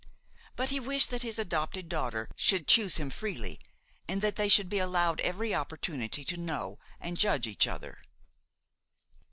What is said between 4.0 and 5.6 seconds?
and that they should be allowed every